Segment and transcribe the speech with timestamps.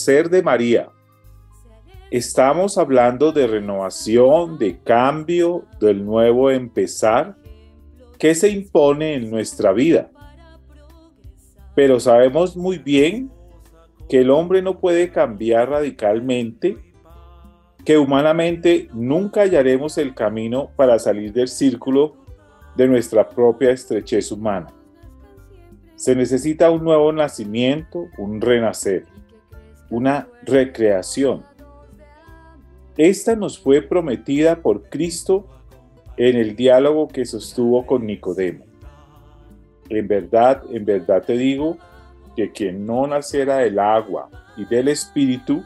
[0.00, 0.88] Nacer de María.
[2.10, 7.36] Estamos hablando de renovación, de cambio, del nuevo empezar
[8.18, 10.10] que se impone en nuestra vida.
[11.74, 13.30] Pero sabemos muy bien
[14.08, 16.78] que el hombre no puede cambiar radicalmente,
[17.84, 22.16] que humanamente nunca hallaremos el camino para salir del círculo
[22.74, 24.68] de nuestra propia estrechez humana.
[25.94, 29.04] Se necesita un nuevo nacimiento, un renacer
[29.90, 31.44] una recreación.
[32.96, 35.46] Esta nos fue prometida por Cristo
[36.16, 38.64] en el diálogo que sostuvo con Nicodemo.
[39.88, 41.78] En verdad, en verdad te digo
[42.36, 45.64] que quien no naciera del agua y del Espíritu,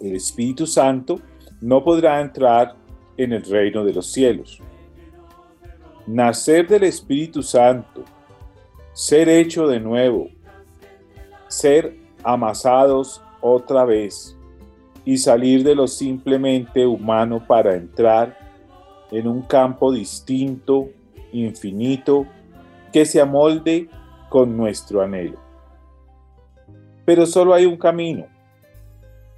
[0.00, 1.20] el Espíritu Santo,
[1.60, 2.76] no podrá entrar
[3.16, 4.60] en el reino de los cielos.
[6.06, 8.04] Nacer del Espíritu Santo,
[8.92, 10.28] ser hecho de nuevo,
[11.48, 14.36] ser amasados otra vez
[15.04, 18.36] y salir de lo simplemente humano para entrar
[19.10, 20.88] en un campo distinto,
[21.32, 22.26] infinito,
[22.92, 23.88] que se amolde
[24.30, 25.38] con nuestro anhelo.
[27.04, 28.26] Pero solo hay un camino,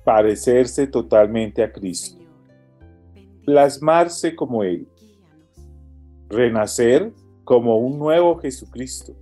[0.05, 2.23] parecerse totalmente a Cristo,
[3.45, 4.87] plasmarse como Él,
[6.29, 7.13] renacer
[7.45, 9.15] como un nuevo Jesucristo,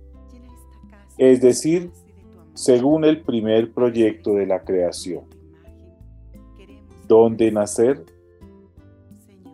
[1.17, 1.91] es decir,
[2.55, 5.25] según el primer proyecto de la creación.
[7.05, 8.03] ¿Dónde nacer?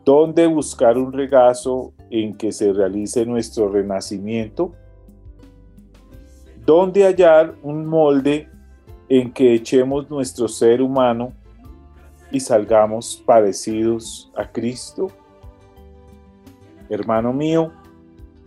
[0.06, 4.74] ¿Dónde buscar un regazo en que se realice nuestro renacimiento?
[6.64, 8.48] ¿Dónde hallar un molde
[9.10, 11.34] en que echemos nuestro ser humano
[12.32, 15.08] y salgamos parecidos a Cristo?
[16.88, 17.72] Hermano mío,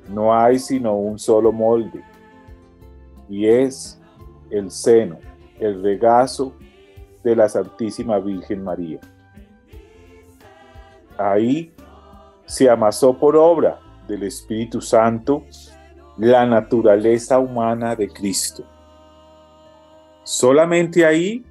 [0.09, 2.03] no hay sino un solo molde,
[3.28, 4.00] y es
[4.54, 5.19] el seno,
[5.59, 6.56] el regazo
[7.22, 9.00] de la Santísima Virgen María.
[11.19, 11.72] Ahí
[12.47, 15.44] se amasó por obra del Espíritu Santo
[16.19, 18.64] la naturaleza humana de Cristo.
[20.22, 21.44] Solamente ahí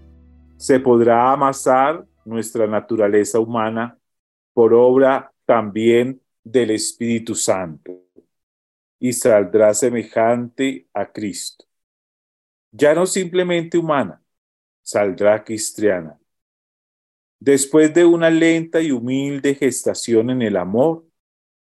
[0.57, 3.97] se podrá amasar nuestra naturaleza humana
[4.53, 7.91] por obra también del Espíritu Santo
[8.99, 11.65] y saldrá semejante a Cristo
[12.73, 14.21] ya no simplemente humana,
[14.81, 16.19] saldrá cristiana.
[17.39, 21.05] Después de una lenta y humilde gestación en el amor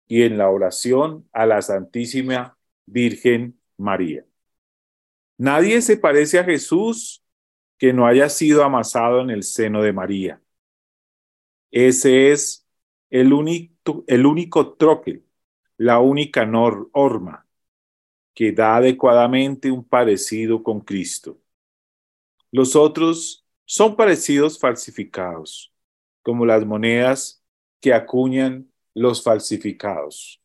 [0.07, 4.25] y en la oración a la Santísima Virgen María.
[5.38, 7.24] Nadie se parece a Jesús
[7.78, 10.42] que no haya sido amasado en el seno de María.
[11.72, 12.68] Ese es
[13.10, 15.24] el único, el único troque,
[15.78, 17.43] la única norma
[18.33, 21.39] que da adecuadamente un parecido con Cristo.
[22.51, 25.74] Los otros son parecidos falsificados,
[26.21, 27.44] como las monedas
[27.80, 30.41] que acuñan los falsificados.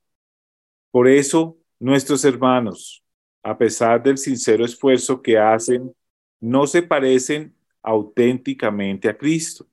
[0.91, 3.05] Por eso, nuestros hermanos,
[3.43, 5.95] a pesar del sincero esfuerzo que hacen,
[6.41, 9.67] no se parecen auténticamente a Cristo.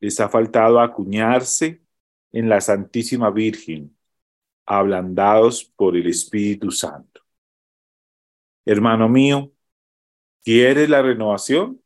[0.00, 1.82] Les ha faltado acuñarse
[2.32, 3.96] en la Santísima Virgen,
[4.66, 7.17] ablandados por el Espíritu Santo.
[8.70, 9.50] Hermano mío,
[10.44, 11.80] ¿quieres la renovación?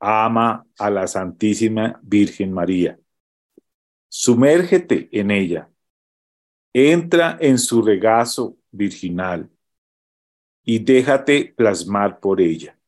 [0.00, 2.98] ama a la Santísima Virgen María.
[4.08, 5.70] Sumérgete en ella.
[6.72, 9.48] Entra en su regazo virginal
[10.64, 12.78] y déjate plasmar por ella.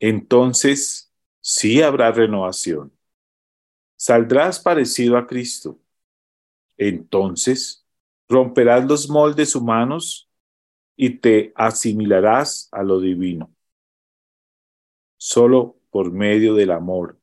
[0.00, 2.92] Entonces sí habrá renovación.
[3.96, 5.80] Saldrás parecido a Cristo.
[6.76, 7.86] Entonces
[8.28, 10.25] romperás los moldes humanos
[10.96, 13.52] y te asimilarás a lo divino.
[15.18, 17.18] Solo por medio del amor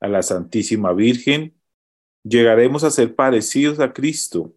[0.00, 1.54] a la Santísima Virgen
[2.22, 4.54] llegaremos a ser parecidos a Cristo,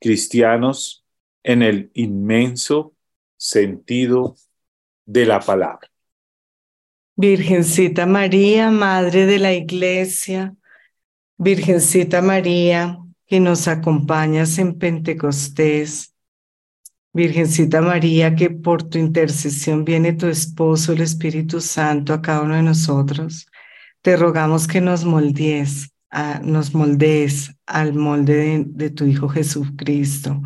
[0.00, 1.04] cristianos
[1.42, 2.94] en el inmenso
[3.36, 4.36] sentido
[5.04, 5.90] de la palabra.
[7.16, 10.56] Virgencita María, Madre de la Iglesia,
[11.36, 16.11] Virgencita María, que nos acompañas en Pentecostés,
[17.12, 22.54] Virgencita María, que por tu intercesión viene tu esposo, el Espíritu Santo, a cada uno
[22.54, 23.46] de nosotros,
[24.00, 25.92] te rogamos que nos moldees,
[26.42, 30.40] nos moldees al molde de, de tu Hijo Jesucristo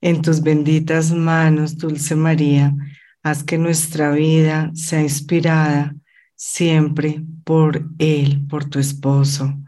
[0.00, 2.74] en tus benditas manos, Dulce María,
[3.22, 5.94] haz que nuestra vida sea inspirada
[6.36, 9.58] siempre por Él, por tu esposo.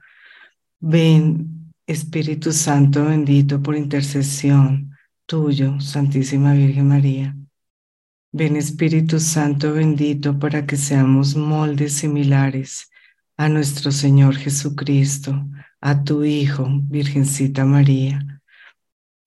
[0.79, 4.90] Ven, Espíritu Santo bendito, por intercesión
[5.31, 7.37] tuyo, Santísima Virgen María.
[8.33, 12.91] Ven, Espíritu Santo bendito, para que seamos moldes similares
[13.37, 15.47] a nuestro Señor Jesucristo,
[15.81, 18.41] a tu Hijo, Virgencita María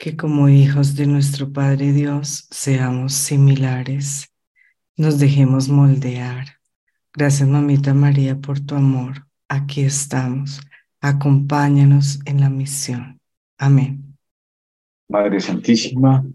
[0.03, 4.29] que como hijos de nuestro Padre Dios seamos similares,
[4.97, 6.59] nos dejemos moldear.
[7.13, 9.25] Gracias, mamita María, por tu amor.
[9.47, 10.59] Aquí estamos.
[10.99, 13.21] Acompáñanos en la misión.
[13.57, 14.12] Amén.
[15.09, 16.25] Madre Santísima,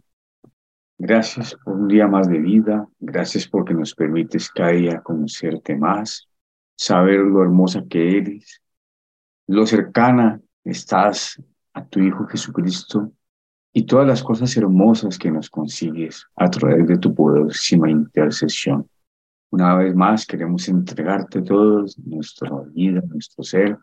[0.99, 2.87] gracias por un día más de vida.
[3.01, 6.29] Gracias porque nos permites cada día conocerte más,
[6.77, 8.63] saber lo hermosa que eres,
[9.47, 11.43] lo cercana estás
[11.73, 13.13] a tu Hijo Jesucristo
[13.73, 18.89] y todas las cosas hermosas que nos consigues a través de tu poderosísima intercesión.
[19.51, 23.79] Una vez más queremos entregarte todos nuestra vida, nuestro ser,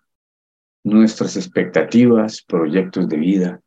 [0.84, 3.62] nuestras expectativas, proyectos de vida,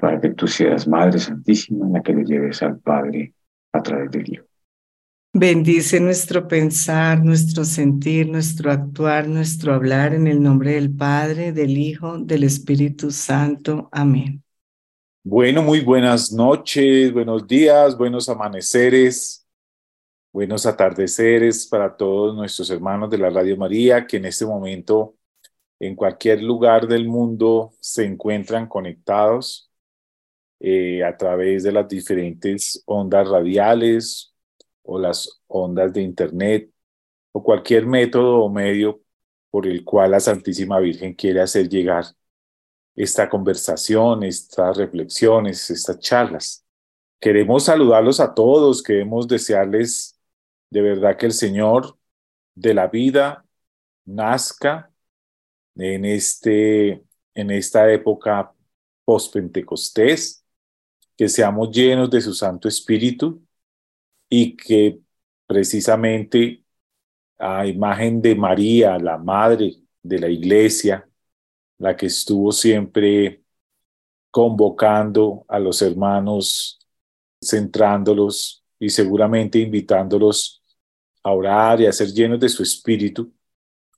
[0.00, 3.34] para que tú seas Madre Santísima la que le lleves al Padre
[3.72, 4.44] a través del Hijo.
[5.32, 11.76] Bendice nuestro pensar, nuestro sentir, nuestro actuar, nuestro hablar en el nombre del Padre, del
[11.76, 13.88] Hijo, del Espíritu Santo.
[13.92, 14.42] Amén.
[15.22, 19.46] Bueno, muy buenas noches, buenos días, buenos amaneceres,
[20.32, 25.16] buenos atardeceres para todos nuestros hermanos de la Radio María que en este momento
[25.78, 29.67] en cualquier lugar del mundo se encuentran conectados
[30.60, 34.34] eh, a través de las diferentes ondas radiales
[34.82, 36.70] o las ondas de Internet
[37.32, 39.00] o cualquier método o medio
[39.50, 42.04] por el cual la Santísima Virgen quiere hacer llegar
[42.96, 46.64] esta conversación, estas reflexiones, estas charlas.
[47.20, 50.18] Queremos saludarlos a todos, queremos desearles
[50.70, 51.96] de verdad que el Señor
[52.54, 53.46] de la vida
[54.04, 54.92] nazca
[55.76, 58.52] en, este, en esta época
[59.04, 60.37] post-pentecostés,
[61.18, 63.44] que seamos llenos de su Santo Espíritu
[64.30, 65.00] y que
[65.46, 66.64] precisamente
[67.38, 71.08] a imagen de María, la Madre de la Iglesia,
[71.78, 73.42] la que estuvo siempre
[74.30, 76.80] convocando a los hermanos,
[77.42, 80.62] centrándolos y seguramente invitándolos
[81.24, 83.32] a orar y a ser llenos de su espíritu,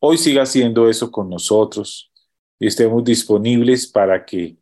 [0.00, 2.12] hoy siga haciendo eso con nosotros
[2.58, 4.58] y estemos disponibles para que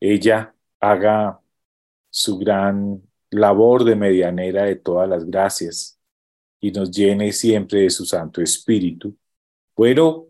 [0.00, 1.39] ella haga
[2.10, 5.98] su gran labor de medianera de todas las gracias
[6.60, 9.16] y nos llene siempre de su Santo Espíritu.
[9.76, 10.26] Bueno,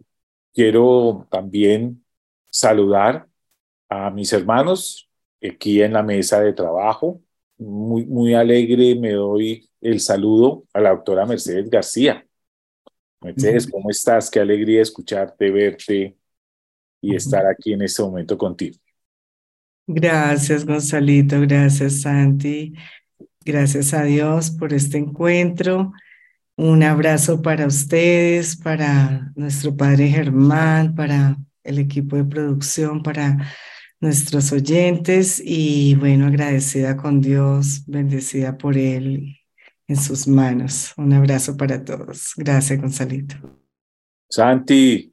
[0.54, 2.04] quiero también
[2.50, 3.28] saludar
[3.88, 5.10] a mis hermanos
[5.42, 7.20] aquí en la mesa de trabajo.
[7.58, 12.24] Muy, muy alegre me doy el saludo a la doctora Mercedes García.
[13.20, 14.30] Mercedes, ¿cómo estás?
[14.30, 16.16] Qué alegría escucharte, verte
[17.02, 18.78] y estar aquí en este momento contigo.
[19.92, 21.40] Gracias, Gonzalito.
[21.40, 22.74] Gracias, Santi.
[23.44, 25.92] Gracias a Dios por este encuentro.
[26.56, 33.50] Un abrazo para ustedes, para nuestro padre Germán, para el equipo de producción, para
[33.98, 39.38] nuestros oyentes y bueno, agradecida con Dios, bendecida por Él
[39.88, 40.92] en sus manos.
[40.96, 42.32] Un abrazo para todos.
[42.36, 43.34] Gracias, Gonzalito.
[44.28, 45.12] Santi,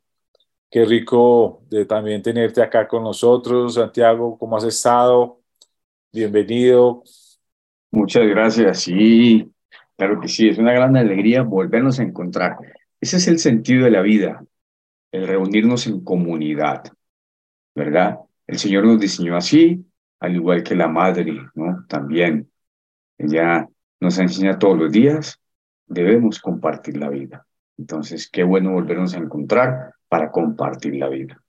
[0.69, 3.75] qué rico de también tenerte acá con nosotros.
[3.75, 5.41] Santiago, ¿cómo has estado?
[6.11, 7.03] Bienvenido.
[7.91, 8.81] Muchas gracias.
[8.81, 9.51] Sí,
[9.95, 12.57] claro que sí, es una gran alegría volvernos a encontrar.
[13.01, 14.43] ese es el sentido de la vida,
[15.11, 16.83] el reunirnos en comunidad,
[17.75, 18.19] ¿verdad?
[18.47, 19.85] El Señor nos diseñó así,
[20.19, 21.85] al igual que la madre, ¿no?
[21.87, 22.51] También.
[23.17, 23.67] Ella
[23.99, 25.39] nos enseña todos los días,
[25.87, 27.47] debemos compartir la vida.
[27.77, 31.43] Entonces, qué bueno volvernos a encontrar para compartir la vida.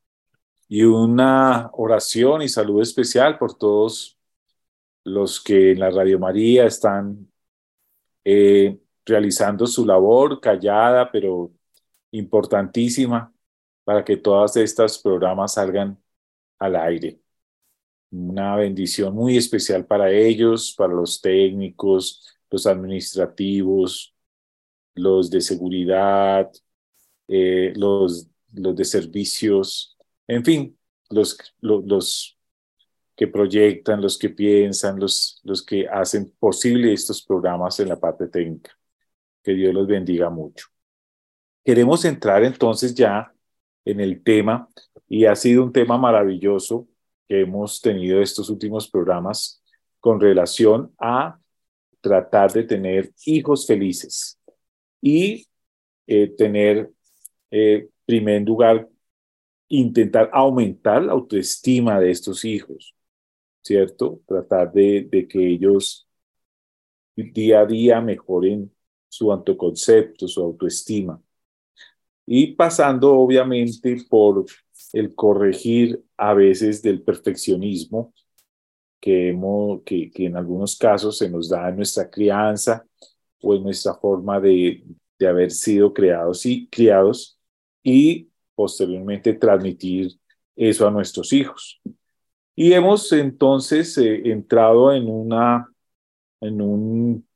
[0.69, 4.19] Y una oración y salud especial por todos
[5.05, 7.31] los que en la Radio María están
[8.25, 11.53] eh, realizando su labor callada, pero
[12.11, 13.33] importantísima,
[13.85, 15.99] para que todos estos programas salgan
[16.59, 17.21] al aire.
[18.11, 24.15] Una bendición muy especial para ellos, para los técnicos, los administrativos,
[24.95, 26.51] los de seguridad,
[27.29, 30.79] eh, los, los de servicios, en fin,
[31.11, 32.39] los, los, los,
[33.19, 38.29] que proyectan, los que piensan, los, los que hacen posible estos programas en la parte
[38.29, 38.71] técnica.
[39.43, 40.67] Que Dios los bendiga mucho.
[41.65, 43.33] Queremos entrar entonces ya
[43.85, 44.69] en el tema
[45.09, 46.87] y ha sido un tema maravilloso
[47.27, 49.65] que hemos tenido estos últimos programas
[49.99, 51.41] con relación a
[52.01, 54.39] tratar de tener hijos felices
[55.01, 55.47] y
[56.07, 56.91] eh, tener,
[57.51, 58.89] eh, primer lugar,
[59.69, 62.95] intentar aumentar la autoestima de estos hijos,
[63.63, 64.23] ¿cierto?
[64.27, 66.09] Tratar de, que ellos
[67.15, 68.75] día a día mejoren
[69.11, 71.21] su autoconcepto, su autoestima.
[72.25, 74.47] Y pasando obviamente por
[74.95, 78.15] el corregir a veces del perfeccionismo
[79.01, 82.87] que, en algunos casos se nos da en nuestra crianza
[83.43, 84.83] o en nuestra forma de
[85.21, 87.38] haber sido creados y criados
[87.89, 90.13] y posteriormente transmitir
[90.55, 91.81] eso a nuestros hijos.
[92.55, 95.73] Y hemos entonces eh, entrado en, una,
[96.41, 97.27] en un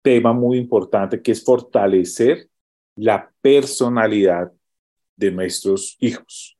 [0.00, 2.48] tema muy importante que es fortalecer
[2.96, 4.50] la personalidad
[5.16, 6.56] de nuestros hijos.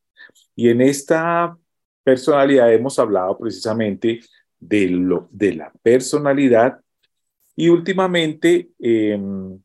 [0.55, 1.57] Y en esta
[2.03, 4.21] personalidad hemos hablado precisamente
[4.59, 6.81] de, lo, de la personalidad
[7.57, 9.59] y últimamente em,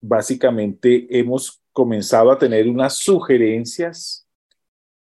[0.00, 4.26] básicamente hemos comenzado a tener unas sugerencias,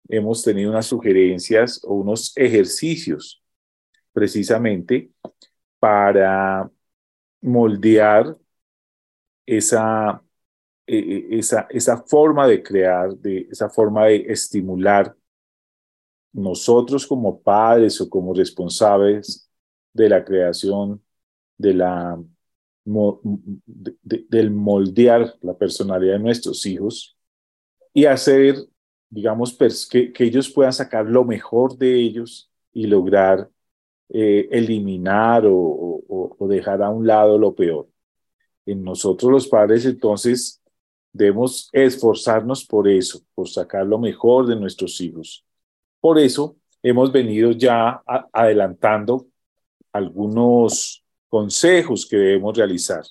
[0.07, 3.41] hemos tenido unas sugerencias o unos ejercicios
[4.13, 5.11] precisamente
[5.79, 6.69] para
[7.41, 8.37] moldear
[9.45, 10.23] esa,
[10.87, 10.97] e,
[11.31, 15.15] e, esa, esa forma de crear, de, esa forma de estimular
[16.33, 19.49] nosotros como padres o como responsables
[19.93, 21.03] de la creación
[21.57, 22.21] de la
[22.83, 27.15] del moldear la personalidad de nuestros hijos
[27.93, 28.55] y hacer,
[29.09, 29.57] digamos,
[29.89, 33.49] que, que ellos puedan sacar lo mejor de ellos y lograr
[34.13, 37.87] eh, eliminar o, dejar a un lado lo peor.
[38.65, 40.61] En nosotros los padres entonces
[41.13, 45.45] debemos esforzarnos por eso, por sacar lo mejor de nuestros hijos.
[46.01, 49.27] Por eso hemos venido ya adelantando
[49.93, 53.03] algunos consejos que debemos realizar.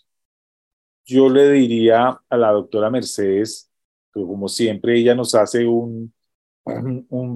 [1.06, 3.70] Yo le diría a la doctora Mercedes,
[4.12, 6.12] que como siempre ella nos hace un,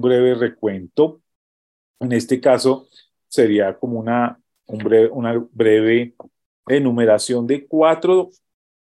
[0.01, 1.21] breve recuento.
[1.99, 2.87] En este caso
[3.27, 4.79] sería como una, un
[5.51, 6.15] breve,
[6.67, 8.29] enumeración de cuatro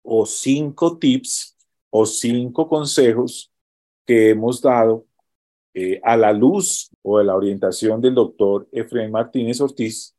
[0.02, 1.58] o cinco tips
[1.92, 3.52] o cinco consejos
[4.06, 5.06] que hemos dado
[5.74, 10.16] eh, a la luz o de la orientación del doctor Efraín Martínez Ortiz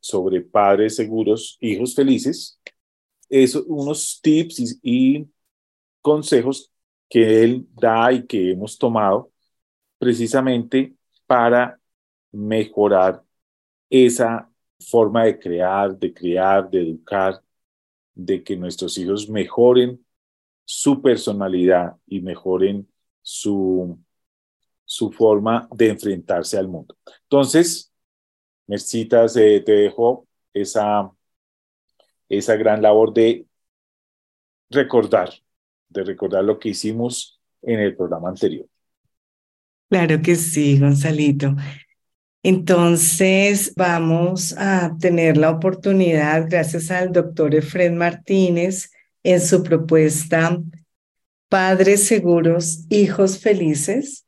[0.00, 2.60] sobre padres seguros, hijos felices,
[3.28, 5.28] es unos tips y,
[6.00, 6.70] consejos
[7.08, 9.32] que él da y que hemos tomado
[9.98, 10.94] precisamente
[11.26, 11.80] para
[12.30, 13.24] mejorar
[13.90, 14.48] esa
[14.78, 17.42] forma de crear, de criar, de educar,
[18.14, 20.04] de que nuestros hijos mejoren
[20.64, 22.88] su personalidad y mejoren
[23.22, 23.98] su,
[24.84, 26.96] su forma de enfrentarse al mundo.
[27.22, 27.92] Entonces,
[28.66, 31.10] Mercitas, te dejo esa,
[32.28, 33.46] esa gran labor de
[34.70, 35.30] recordar,
[35.88, 38.66] de recordar lo que hicimos en el programa anterior.
[39.88, 41.54] Claro que sí, Gonzalito.
[42.42, 48.90] Entonces, vamos a tener la oportunidad, gracias al doctor Efred Martínez,
[49.22, 50.60] en su propuesta
[51.48, 54.26] Padres Seguros, Hijos Felices,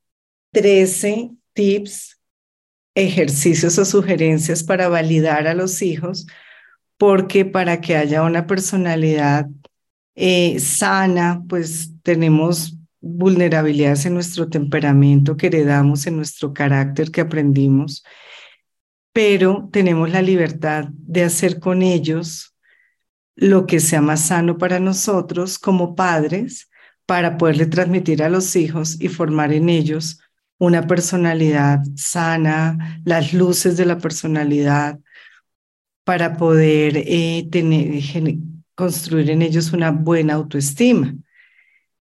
[0.53, 2.18] 13 tips
[2.99, 6.27] ejercicios o sugerencias para validar a los hijos,
[6.97, 9.47] porque para que haya una personalidad
[10.17, 18.05] eh, sana, pues tenemos vulnerabilidades en nuestro temperamento que heredamos, en nuestro carácter que aprendimos,
[19.13, 22.57] pero tenemos la libertad de hacer con ellos
[23.37, 26.69] lo que sea más sano para nosotros como padres,
[27.07, 30.21] para poderle transmitir a los hijos y formar en ellos
[30.59, 34.99] una personalidad sana, las luces de la personalidad,
[36.05, 38.03] para poder eh, tener,
[38.75, 41.15] construir en ellos una buena autoestima.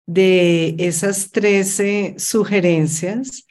[0.06, 3.46] De esas 13 sugerencias,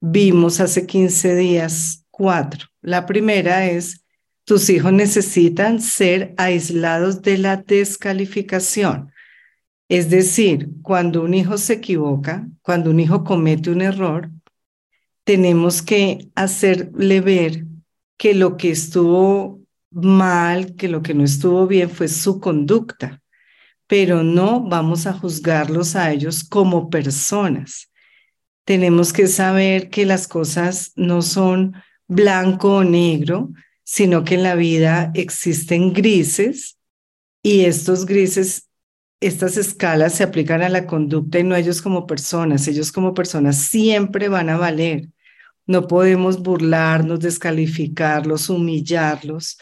[0.00, 2.68] vimos hace 15 días cuatro.
[2.82, 4.04] La primera es,
[4.44, 9.10] tus hijos necesitan ser aislados de la descalificación.
[9.88, 14.30] Es decir, cuando un hijo se equivoca, cuando un hijo comete un error,
[15.24, 17.64] tenemos que hacerle ver
[18.16, 23.22] que lo que estuvo mal, que lo que no estuvo bien fue su conducta,
[23.86, 27.90] pero no vamos a juzgarlos a ellos como personas.
[28.64, 31.74] Tenemos que saber que las cosas no son
[32.06, 33.50] blanco o negro,
[33.82, 36.78] sino que en la vida existen grises
[37.42, 38.70] y estos grises,
[39.20, 42.66] estas escalas se aplican a la conducta y no a ellos como personas.
[42.66, 45.10] Ellos como personas siempre van a valer.
[45.66, 49.58] No podemos burlarnos, descalificarlos, humillarlos.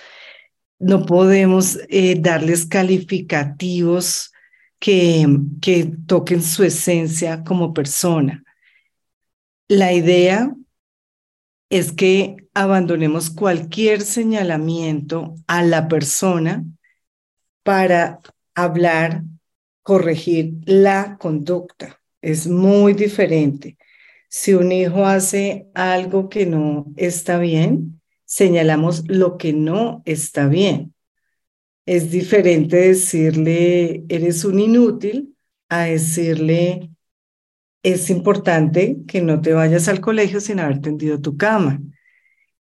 [0.78, 4.32] No podemos eh, darles calificativos
[4.78, 5.26] que,
[5.60, 8.42] que toquen su esencia como persona.
[9.68, 10.52] La idea
[11.70, 16.64] es que abandonemos cualquier señalamiento a la persona
[17.62, 18.18] para
[18.54, 19.22] hablar,
[19.82, 22.00] corregir la conducta.
[22.20, 23.78] Es muy diferente.
[24.34, 30.94] Si un hijo hace algo que no está bien, señalamos lo que no está bien.
[31.84, 35.36] Es diferente decirle, eres un inútil,
[35.68, 36.90] a decirle,
[37.82, 41.82] es importante que no te vayas al colegio sin haber tendido tu cama.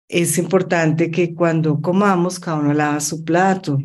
[0.07, 3.77] Es importante que cuando comamos cada uno lava su plato.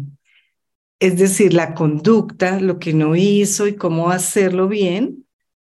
[0.98, 5.25] Es decir, la conducta, lo que no hizo y cómo hacerlo bien,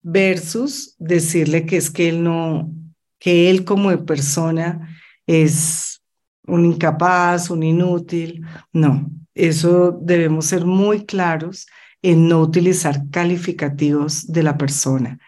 [0.04, 2.70] versus decirle que es que él no,
[3.18, 6.02] que él como persona es
[6.46, 8.44] un incapaz, un inútil.
[8.72, 11.66] No, eso debemos ser muy claros
[12.02, 15.18] en no utilizar calificativos de la persona.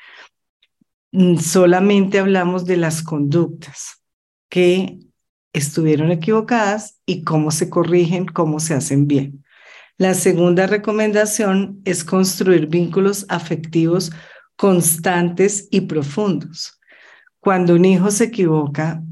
[1.10, 4.02] Mm, solamente hablamos de las conductas
[4.50, 4.98] que
[5.54, 9.42] estuvieron equivocadas y cómo se corrigen, cómo se hacen bien.
[9.96, 14.12] La segunda recomendación es construir vínculos afectivos
[14.56, 16.80] constantes y profundos.
[17.40, 19.02] Cuando un hijo se equivoca,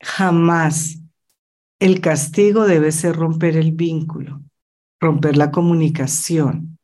[0.00, 0.98] jamás
[1.78, 4.42] el castigo debe ser romper el vínculo,
[5.00, 6.78] romper la comunicación.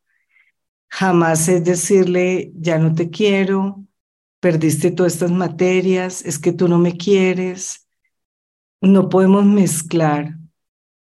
[0.87, 3.83] Jamás es decirle, ya no te quiero,
[4.39, 7.87] perdiste todas estas materias, es que tú no me quieres.
[8.81, 10.37] No podemos mezclar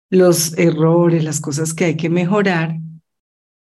[0.08, 2.81] los errores, las cosas que hay que mejorar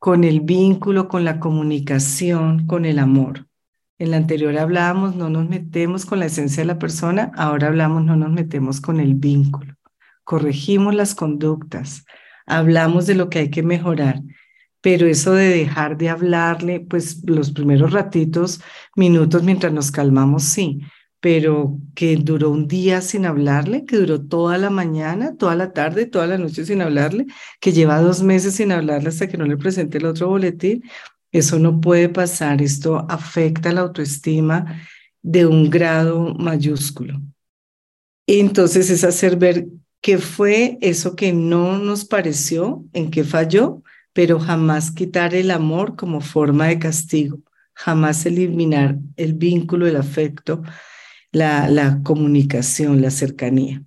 [0.01, 3.47] con el vínculo, con la comunicación, con el amor.
[3.99, 8.03] En la anterior hablábamos, no nos metemos con la esencia de la persona, ahora hablamos,
[8.07, 9.75] no nos metemos con el vínculo.
[10.25, 12.07] Corregimos las conductas,
[12.47, 14.23] hablamos de lo que hay que mejorar,
[14.81, 18.63] pero eso de dejar de hablarle, pues los primeros ratitos,
[18.97, 20.81] minutos mientras nos calmamos, sí,
[21.21, 26.07] pero que duró un día sin hablarle, que duró toda la mañana, toda la tarde,
[26.07, 27.27] toda la noche sin hablarle,
[27.61, 30.83] que lleva dos meses sin hablarle hasta que no le presente el otro boletín.
[31.31, 34.81] Eso no puede pasar, esto afecta la autoestima
[35.23, 37.21] de un grado mayúsculo.
[38.27, 39.67] Entonces es hacer ver
[40.01, 45.97] qué fue eso que no nos pareció, en qué falló, pero jamás quitar el amor
[45.97, 47.41] como forma de castigo,
[47.75, 50.63] jamás eliminar el vínculo, el afecto,
[51.33, 53.83] la, comunicación, la cercanía.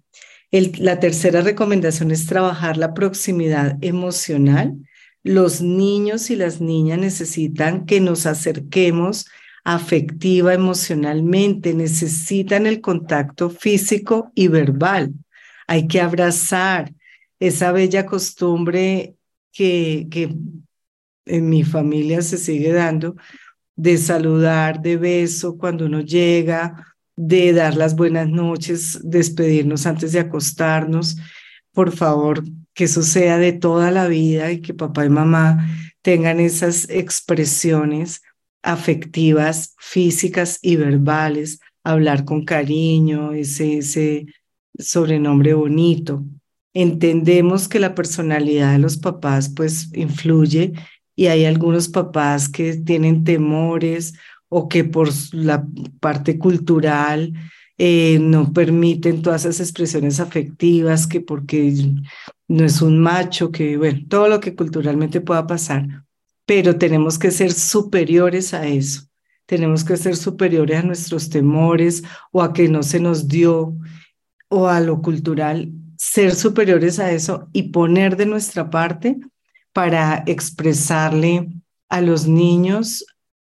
[0.51, 4.75] la tercera recomendación es trabajar la proximidad emocional.
[5.23, 9.25] Los niños y las niñas necesitan que nos acerquemos
[9.63, 15.13] afectiva, emocionalmente, necesitan el contacto físico y verbal.
[15.67, 16.93] Hay que abrazar
[17.39, 19.15] esa bella costumbre
[19.53, 20.36] que, que
[21.25, 23.15] en mi familia se sigue dando
[23.75, 30.19] de saludar, de beso cuando uno llega de dar las buenas noches, despedirnos antes de
[30.19, 31.17] acostarnos.
[31.71, 35.67] Por favor, que eso sea de toda la vida y que papá y mamá
[36.02, 38.21] tengan esas expresiones
[38.62, 44.26] afectivas, físicas y verbales, hablar con cariño, ese, ese
[44.78, 46.23] sobrenombre bonito.
[46.73, 50.73] Entendemos que la personalidad de los papás pues influye
[51.15, 54.15] y hay algunos papás que tienen temores
[54.55, 55.65] o que por la
[55.99, 57.33] parte cultural
[57.79, 61.73] eh, no permiten todas esas expresiones afectivas, que porque
[62.47, 65.87] no es un macho, que bueno, todo lo que culturalmente pueda pasar.
[66.45, 69.03] pero tenemos que ser superiores a eso.
[69.45, 73.75] Tenemos que ser superiores a nuestros temores o a que no se nos dio
[74.49, 79.17] o a lo cultural, ser superiores a eso y poner de nuestra parte
[79.73, 81.49] para expresarle
[81.89, 83.05] a los niños,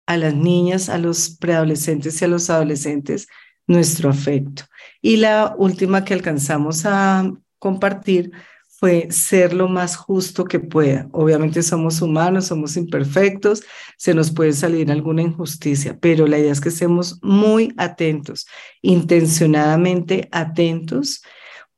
[0.05, 3.27] a las niñas, a los preadolescentes y a los adolescentes
[3.67, 4.63] nuestro afecto.
[5.01, 8.31] Y la última que alcanzamos a compartir
[8.77, 11.07] fue ser lo más justo que pueda.
[11.13, 13.63] Obviamente somos humanos, somos imperfectos,
[13.97, 18.45] se nos puede salir alguna injusticia, pero la idea es que estemos muy atentos,
[18.81, 21.23] intencionadamente atentos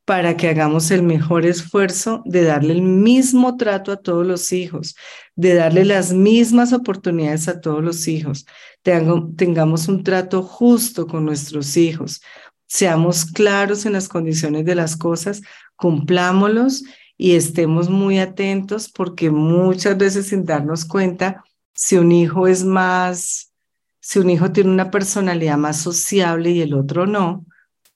[0.08, 4.96] para que hagamos el mejor esfuerzo de darle el mismo trato a todos los hijos,
[5.36, 8.46] de darle las mismas oportunidades a todos los hijos,
[8.84, 12.22] tengamos un trato justo con nuestros hijos,
[12.67, 15.41] seamos claros en las condiciones de las cosas,
[15.76, 16.86] cumplámoslos
[17.17, 21.43] y estemos muy atentos porque muchas veces sin darnos cuenta,
[21.74, 23.52] si un hijo es más,
[24.00, 27.46] si un hijo tiene una personalidad más sociable y el otro no,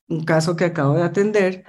[0.10, 1.64] un caso que acabo de atender,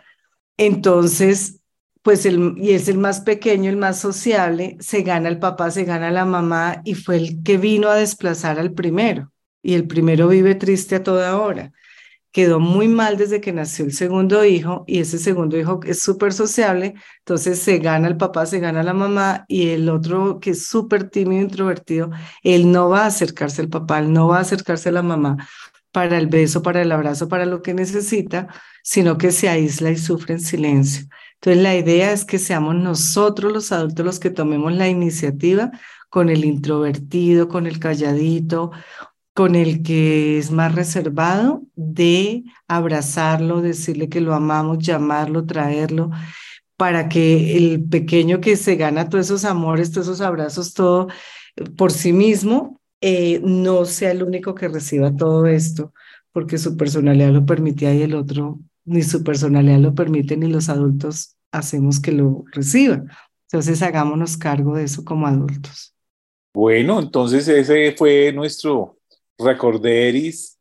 [0.56, 1.60] entonces,
[2.02, 5.84] pues el, y es el más pequeño, el más sociable, se gana el papá, se
[5.84, 9.32] gana la mamá y fue el que vino a desplazar al primero.
[9.62, 11.72] Y el primero vive triste a toda hora.
[12.32, 16.32] Quedó muy mal desde que nació el segundo hijo y ese segundo hijo es súper
[16.32, 20.66] sociable, entonces se gana el papá, se gana la mamá y el otro que es
[20.66, 22.10] súper tímido, introvertido,
[22.42, 25.46] él no va a acercarse al papá, él no va a acercarse a la mamá
[25.92, 28.48] para el beso, para el abrazo, para lo que necesita,
[28.82, 31.06] sino que se aísla y sufre en silencio.
[31.34, 35.70] Entonces la idea es que seamos nosotros los adultos los que tomemos la iniciativa
[36.08, 38.70] con el introvertido, con el calladito,
[39.34, 46.10] con el que es más reservado, de abrazarlo, decirle que lo amamos, llamarlo, traerlo,
[46.76, 51.08] para que el pequeño que se gana todos esos amores, todos esos abrazos, todo
[51.76, 55.92] por sí mismo, eh, no sea el único que reciba todo esto,
[56.32, 60.68] porque su personalidad lo permitía y el otro ni su personalidad lo permite ni los
[60.68, 63.02] adultos hacemos que lo reciba.
[63.46, 65.94] Entonces hagámonos cargo de eso como adultos.
[66.54, 68.98] Bueno, entonces ese fue nuestro
[69.36, 70.58] recorderis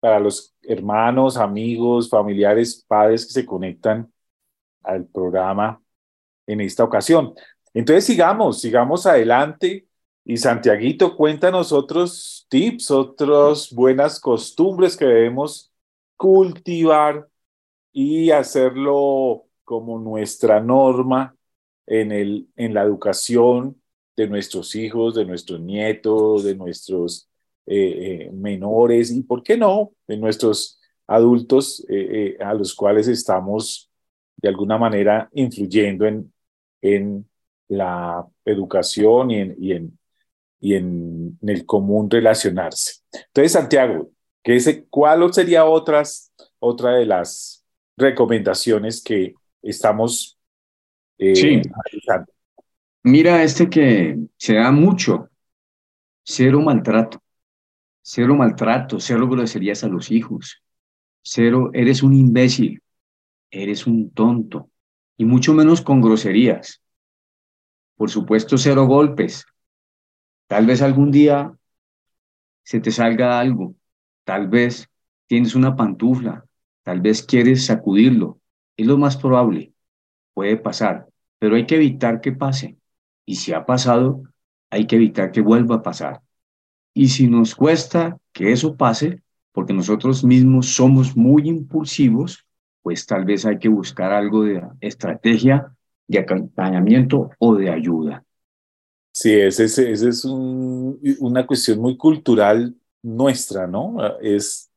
[0.00, 4.12] para los hermanos, amigos, familiares, padres que se conectan
[4.82, 5.80] al programa
[6.46, 7.34] en esta ocasión.
[7.72, 9.86] Entonces sigamos, sigamos adelante
[10.24, 15.70] y Santiaguito, cuéntanos otros tips, otras buenas costumbres que debemos
[16.16, 17.28] cultivar
[17.92, 21.36] y hacerlo como nuestra norma
[21.86, 23.80] en, el, en la educación
[24.16, 27.28] de nuestros hijos, de nuestros nietos, de nuestros
[27.66, 33.90] eh, eh, menores y, ¿por qué no?, de nuestros adultos eh, a los cuales estamos
[34.36, 36.32] de alguna manera influyendo en,
[36.80, 37.28] en
[37.68, 39.98] la educación y en, y en
[40.64, 43.02] y en, el común relacionarse.
[43.12, 44.10] Entonces, Santiago,
[44.42, 47.62] ¿qué es, ¿cuál sería otras, otra de las
[47.98, 50.38] recomendaciones que estamos
[51.18, 51.62] eh, sí.
[53.02, 55.28] Mira, este que se da mucho,
[56.24, 57.22] cero maltrato,
[58.00, 60.62] cero maltrato, cero groserías a los hijos,
[61.22, 62.82] cero, eres un imbécil,
[63.50, 64.70] eres un tonto,
[65.18, 66.80] y mucho menos con groserías.
[67.96, 69.44] Por supuesto, cero golpes,
[70.46, 71.52] Tal vez algún día
[72.62, 73.74] se te salga algo,
[74.24, 74.88] tal vez
[75.26, 76.44] tienes una pantufla,
[76.82, 78.40] tal vez quieres sacudirlo.
[78.76, 79.72] Es lo más probable,
[80.34, 82.78] puede pasar, pero hay que evitar que pase.
[83.24, 84.22] Y si ha pasado,
[84.70, 86.20] hay que evitar que vuelva a pasar.
[86.92, 92.44] Y si nos cuesta que eso pase, porque nosotros mismos somos muy impulsivos,
[92.82, 95.72] pues tal vez hay que buscar algo de estrategia,
[96.06, 98.24] de acompañamiento o de ayuda.
[99.24, 103.96] Sí, ese, ese es un, una cuestión muy cultural nuestra, ¿no?
[104.20, 104.70] Es,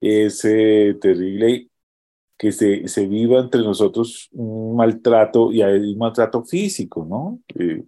[0.00, 1.70] es eh, terrible
[2.38, 7.40] que se, se, viva entre nosotros un maltrato y hay un maltrato físico, ¿no?
[7.54, 7.84] Eh,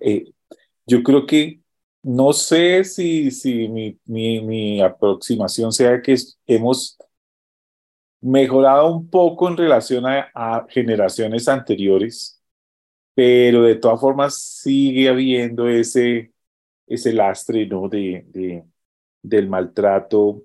[0.00, 0.32] eh,
[0.86, 1.60] yo creo que
[2.02, 6.16] no sé si, si mi, mi, mi aproximación sea que
[6.46, 6.96] hemos
[8.20, 12.35] mejorado un poco en relación a generaciones anteriores
[13.16, 16.34] pero de todas formas sigue habiendo ese,
[16.88, 17.88] ese lastre ¿no?
[17.90, 18.64] de, de,
[19.22, 20.44] del maltrato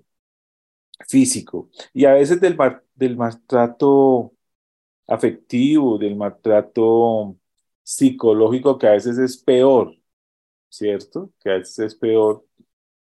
[1.08, 2.56] físico y a veces del,
[2.94, 4.32] del maltrato
[5.08, 7.36] afectivo, del maltrato
[7.82, 9.96] psicológico que a veces es peor,
[10.68, 11.32] ¿cierto?
[11.40, 12.46] Que a veces es peor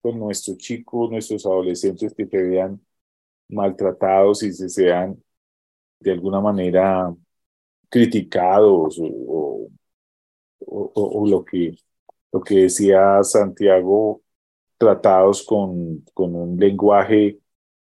[0.02, 2.80] con nuestros chicos, nuestros adolescentes que te vean
[3.48, 5.22] maltratados y se sean
[6.00, 7.14] de alguna manera
[7.94, 9.68] criticados o,
[10.66, 11.76] o, lo, que,
[12.32, 14.20] lo que decía Santiago,
[14.76, 17.38] tratados con, con un lenguaje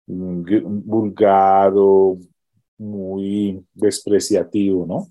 [0.08, 0.44] mm,
[0.86, 2.18] vulgar o
[2.80, 5.08] muy despreciativo, ¿no?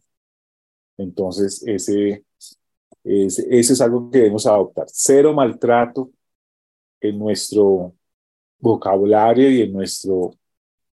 [0.98, 2.24] Entonces, ese,
[3.04, 4.86] ese, ese es algo que debemos adoptar.
[4.88, 6.10] Cero maltrato
[7.00, 7.94] en nuestro
[8.58, 10.32] vocabulario y en nuestro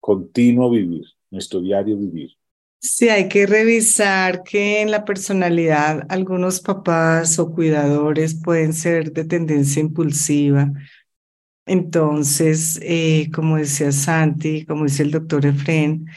[0.01, 2.31] continuo vivir, nuestro diario vivir.
[2.79, 9.25] Sí, hay que revisar que en la personalidad algunos papás o cuidadores pueden ser de
[9.25, 10.71] tendencia impulsiva.
[11.65, 16.07] Entonces, eh, como decía Santi, como dice el doctor Efren,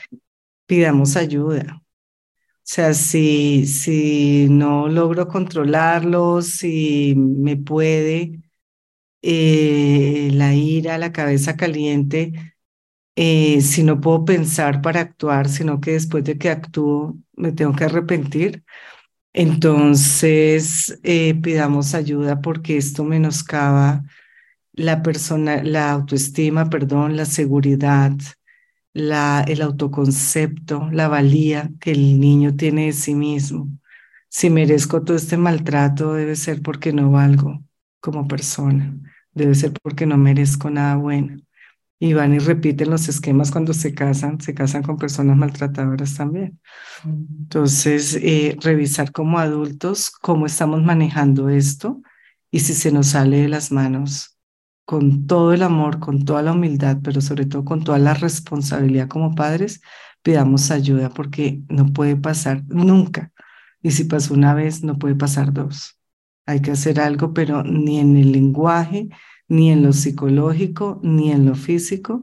[0.67, 1.83] pidamos ayuda.
[1.83, 8.41] O sea, si, si no logro controlarlo, si me puede
[9.23, 12.33] eh, la ira, la cabeza caliente,
[13.21, 17.75] eh, si no puedo pensar para actuar, sino que después de que actúo me tengo
[17.75, 18.65] que arrepentir,
[19.33, 24.05] entonces eh, pidamos ayuda porque esto menoscaba
[24.75, 28.13] la persona, la autoestima, perdón, la seguridad,
[28.95, 33.69] la, el autoconcepto, la valía que el niño tiene de sí mismo.
[34.29, 37.65] Si merezco todo este maltrato, debe ser porque no valgo
[38.01, 38.95] como persona,
[39.33, 41.39] debe ser porque no merezco nada bueno
[42.01, 46.61] y van y repiten los esquemas cuando se casan, se casan con personas maltratadoras también.
[47.05, 52.01] Entonces, eh, revisar como adultos cómo estamos manejando esto
[52.51, 54.39] y si se nos sale de las manos
[54.85, 59.09] con todo el amor, con toda la humildad, pero sobre todo con toda la responsabilidad
[59.09, 59.83] como padres,
[60.23, 63.33] pidamos ayuda porque no puede pasar nunca.
[63.83, 65.99] Y si pasó una vez, no puede pasar dos.
[66.47, 69.09] Hay que hacer algo, pero ni en el lenguaje,
[69.49, 72.23] ni en lo psicológico, ni en lo físico,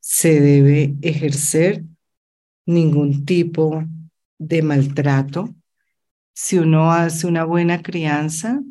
[0.00, 1.84] se debe ejercer
[2.66, 3.84] ningún tipo
[4.38, 5.54] de maltrato.
[6.32, 8.62] Si uno hace una buena crianza,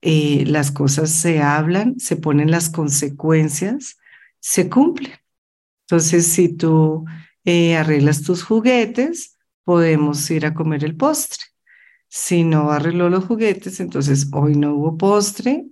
[0.00, 3.98] eh, las cosas se hablan, se ponen las consecuencias,
[4.38, 5.12] se cumplen.
[5.82, 7.04] Entonces, si tú
[7.44, 11.44] eh, arreglas tus juguetes, podemos ir a comer el postre.
[12.08, 15.66] Si no arregló los juguetes, entonces hoy no hubo postre,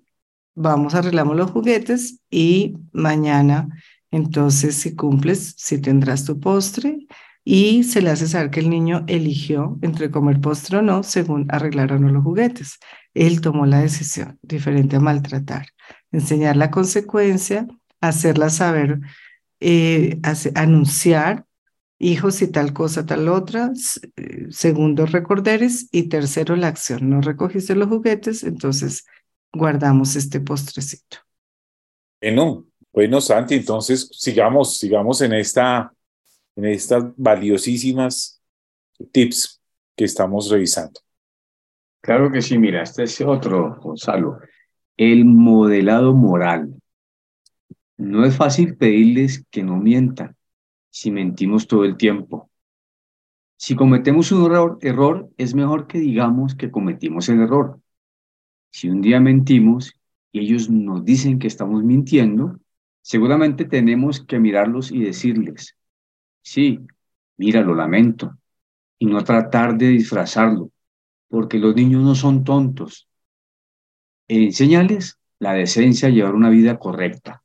[0.58, 3.68] vamos, arreglamos los juguetes y mañana,
[4.10, 7.06] entonces, si cumples, si tendrás tu postre
[7.44, 11.46] y se le hace saber que el niño eligió entre comer postre o no según
[11.50, 12.78] arreglaron los juguetes.
[13.14, 15.68] Él tomó la decisión, diferente a maltratar.
[16.12, 17.66] Enseñar la consecuencia,
[18.00, 19.00] hacerla saber,
[19.60, 20.20] eh,
[20.54, 21.44] anunciar,
[21.98, 23.72] hijos y tal cosa, tal otra.
[24.16, 25.88] Eh, segundo, recorderes.
[25.90, 27.10] Y tercero, la acción.
[27.10, 29.04] No recogiste los juguetes, entonces
[29.52, 31.18] guardamos este postrecito.
[32.20, 35.92] Bueno, bueno, Santi, entonces sigamos, sigamos en esta,
[36.56, 38.42] en estas valiosísimas
[39.12, 39.60] tips
[39.94, 41.00] que estamos revisando.
[42.00, 44.38] Claro que sí, mira, este es otro, Gonzalo.
[44.96, 46.74] El modelado moral.
[47.96, 50.36] No es fácil pedirles que no mientan
[50.90, 52.50] si mentimos todo el tiempo.
[53.56, 57.80] Si cometemos un error, error, es mejor que digamos que cometimos el error.
[58.70, 59.94] Si un día mentimos
[60.32, 62.58] y ellos nos dicen que estamos mintiendo,
[63.02, 65.76] seguramente tenemos que mirarlos y decirles,
[66.42, 66.80] sí,
[67.36, 68.38] mira, lo lamento,
[68.98, 70.70] y no tratar de disfrazarlo,
[71.28, 73.08] porque los niños no son tontos.
[74.28, 77.42] E enseñarles la decencia a llevar una vida correcta.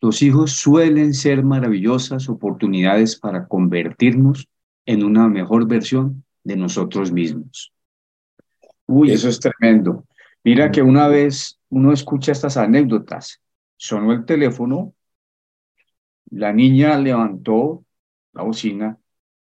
[0.00, 4.48] Los hijos suelen ser maravillosas oportunidades para convertirnos
[4.86, 7.72] en una mejor versión de nosotros mismos.
[8.88, 10.04] Uy, eso es tremendo.
[10.42, 13.40] Mira que una vez uno escucha estas anécdotas.
[13.76, 14.94] Sonó el teléfono,
[16.30, 17.84] la niña levantó
[18.32, 18.98] la bocina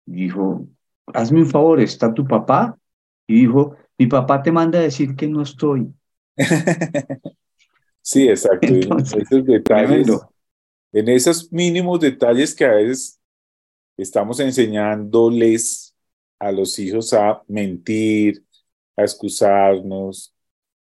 [0.06, 0.66] y dijo,
[1.06, 2.76] hazme un favor, ¿está tu papá?
[3.26, 5.86] Y dijo, mi papá te manda a decir que no estoy.
[8.02, 8.66] sí, exacto.
[8.66, 10.08] en esos detalles,
[10.92, 13.20] en esos mínimos detalles que a veces
[13.96, 15.94] estamos enseñándoles
[16.40, 18.44] a los hijos a mentir,
[18.98, 20.34] a excusarnos.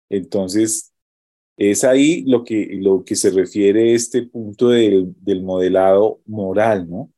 [0.10, 0.94] Entonces,
[1.58, 7.12] es ahí lo que, lo que se refiere este punto del, del modelado moral, ¿no?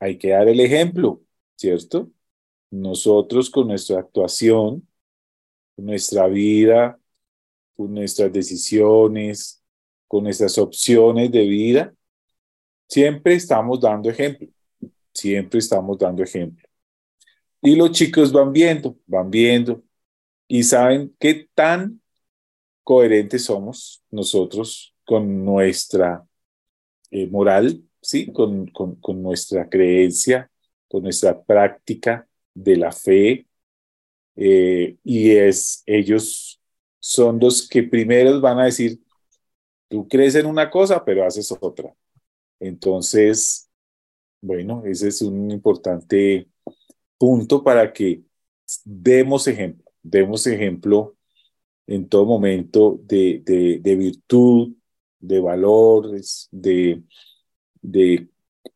[0.00, 1.22] Hay que dar el ejemplo,
[1.56, 2.10] ¿cierto?
[2.70, 4.86] Nosotros con nuestra actuación,
[5.76, 6.98] nuestra vida,
[7.76, 9.62] con nuestras decisiones,
[10.08, 11.94] con nuestras opciones de vida,
[12.88, 14.48] siempre estamos dando ejemplo,
[15.12, 16.66] siempre estamos dando ejemplo.
[17.62, 19.82] Y los chicos van viendo, van viendo,
[20.48, 22.00] y saben qué tan
[22.82, 26.24] coherentes somos nosotros con nuestra
[27.10, 28.32] eh, moral, ¿sí?
[28.32, 30.50] Con, con, con, nuestra creencia,
[30.88, 33.46] con nuestra práctica de la fe,
[34.36, 36.60] eh, y es, ellos
[37.00, 39.00] son los que primeros van a decir,
[39.88, 41.94] tú crees en una cosa, pero haces otra.
[42.60, 43.70] Entonces,
[44.40, 46.48] bueno, ese es un importante
[47.18, 48.22] punto para que
[48.84, 51.16] demos ejemplo, demos ejemplo
[51.86, 53.42] en todo momento de,
[53.82, 54.72] de, virtud,
[55.18, 57.02] de valores, de,
[57.80, 58.28] de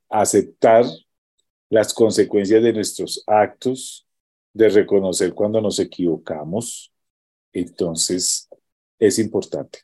[0.09, 0.85] aceptar
[1.69, 4.07] las consecuencias de nuestros actos,
[4.53, 6.93] de reconocer cuando nos equivocamos.
[7.53, 8.49] Entonces,
[8.99, 9.81] es importante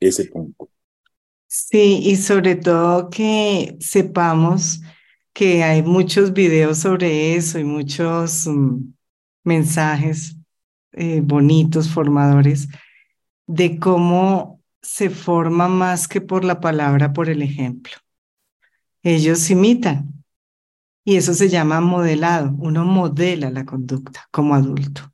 [0.00, 0.68] ese punto.
[1.46, 4.80] Sí, y sobre todo que sepamos
[5.32, 8.92] que hay muchos videos sobre eso y muchos mm,
[9.44, 10.36] mensajes
[10.94, 12.68] eh, bonitos, formadores,
[13.46, 17.92] de cómo se forma más que por la palabra, por el ejemplo.
[19.02, 20.24] Ellos imitan
[21.04, 22.54] y eso se llama modelado.
[22.58, 25.12] Uno modela la conducta como adulto.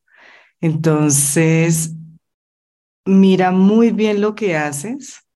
[0.60, 1.94] Entonces,
[3.04, 5.26] mira muy bien lo que haces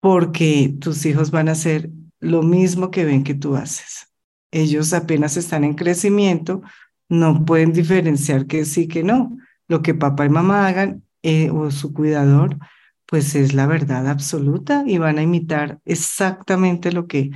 [0.00, 1.90] porque tus hijos van a hacer
[2.20, 4.08] lo mismo que ven que tú haces.
[4.50, 6.62] Ellos apenas están en crecimiento,
[7.08, 9.36] no pueden diferenciar que sí, que no.
[9.72, 12.58] Lo que papá y mamá hagan eh, o su cuidador,
[13.06, 17.30] pues es la verdad absoluta y van a imitar exactamente lo que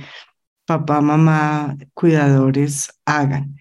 [0.67, 3.55] papá, mamá, cuidadores hagan.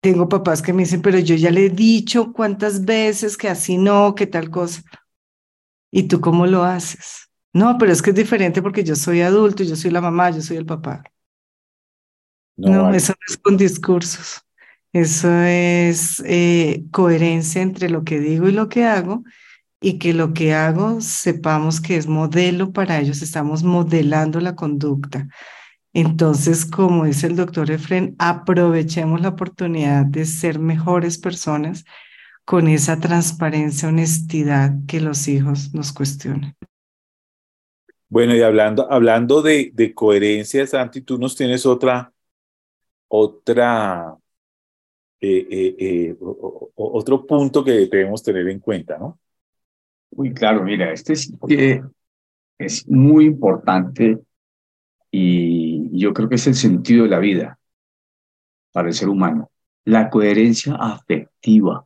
[0.00, 3.78] Tengo papás que me dicen, pero yo ya le he dicho cuántas veces que así
[3.78, 4.82] no, que tal cosa.
[5.92, 7.30] ¿Y tú cómo lo haces?
[7.52, 10.42] No, pero es que es diferente porque yo soy adulto, yo soy la mamá, yo
[10.42, 11.04] soy el papá.
[12.56, 14.45] No, eso no es con discursos.
[14.92, 19.24] Eso es eh, coherencia entre lo que digo y lo que hago
[19.80, 25.28] y que lo que hago sepamos que es modelo para ellos, estamos modelando la conducta.
[25.92, 31.84] Entonces, como dice el doctor Efren, aprovechemos la oportunidad de ser mejores personas
[32.44, 36.54] con esa transparencia, honestidad que los hijos nos cuestionan.
[38.08, 42.12] Bueno, y hablando, hablando de, de coherencia, Santi, tú nos tienes otra,
[43.08, 44.16] otra,
[45.20, 49.18] eh, eh, eh, otro punto que debemos tener en cuenta, ¿no?
[50.10, 51.14] Uy, claro, mira, este
[51.48, 51.82] que
[52.58, 54.18] es muy importante
[55.10, 57.58] y yo creo que es el sentido de la vida
[58.72, 59.50] para el ser humano,
[59.84, 61.84] la coherencia afectiva.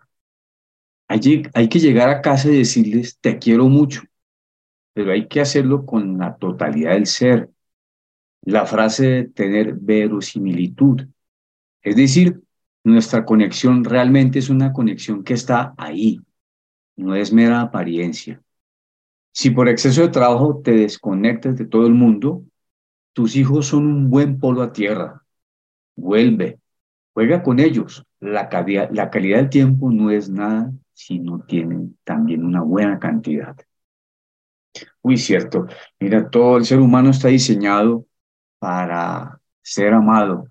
[1.09, 4.03] Hay, hay que llegar a casa y decirles, te quiero mucho,
[4.93, 7.51] pero hay que hacerlo con la totalidad del ser.
[8.43, 11.07] La frase de tener verosimilitud,
[11.83, 12.41] es decir,
[12.85, 16.21] nuestra conexión realmente es una conexión que está ahí,
[16.97, 18.43] no es mera apariencia.
[19.33, 22.45] Si por exceso de trabajo te desconectas de todo el mundo,
[23.13, 25.23] tus hijos son un buen polo a tierra.
[25.97, 26.59] Vuelve,
[27.13, 28.05] juega con ellos.
[28.19, 32.99] La calidad, la calidad del tiempo no es nada si no tienen también una buena
[32.99, 33.57] cantidad.
[35.03, 35.67] Uy, cierto.
[35.99, 38.07] Mira, todo el ser humano está diseñado
[38.59, 40.49] para ser amado,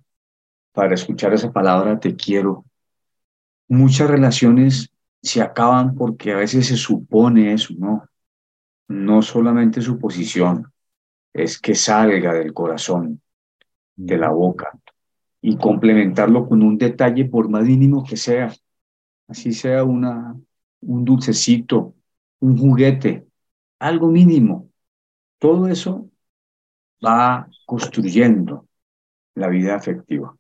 [0.71, 2.65] para escuchar esa palabra te quiero.
[3.67, 8.05] Muchas relaciones se acaban porque a veces se supone eso, ¿no?
[8.88, 10.71] No solamente su posición,
[11.34, 13.21] es que salga del corazón,
[13.95, 14.71] de la boca,
[15.41, 18.53] y complementarlo con un detalle por más mínimo que sea,
[19.27, 20.36] así sea una,
[20.82, 21.95] un dulcecito,
[22.39, 23.27] un juguete,
[23.79, 24.69] algo mínimo.
[25.38, 26.10] Todo eso
[27.05, 28.67] va construyendo
[29.36, 30.36] la vida afectiva.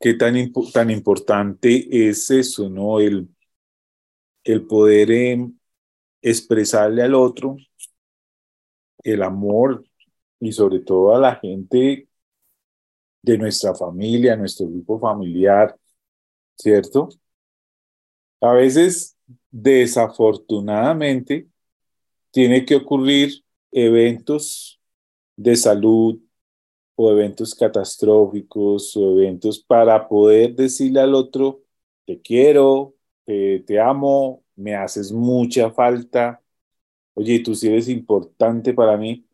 [0.00, 0.34] Qué tan,
[0.72, 3.00] tan importante es eso, ¿no?
[3.00, 3.28] El,
[4.44, 5.58] el poder em,
[6.22, 7.56] expresarle al otro
[9.04, 9.84] el amor
[10.40, 12.08] y sobre todo a la gente
[13.22, 15.74] de nuestra familia, nuestro grupo familiar,
[16.56, 17.08] ¿cierto?
[18.40, 19.16] A veces,
[19.50, 21.48] desafortunadamente,
[22.32, 24.80] tiene que ocurrir eventos
[25.36, 26.20] de salud
[27.02, 31.62] o eventos catastróficos o eventos para poder decirle al otro,
[32.06, 32.94] te quiero,
[33.24, 36.42] te amo, me haces mucha falta,
[37.14, 39.26] oye, tú sí eres importante para mí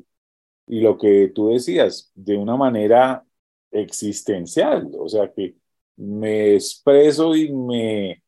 [0.67, 3.25] y lo que tú decías, de una manera
[3.71, 5.57] existencial, o sea que
[5.97, 8.23] me expreso y me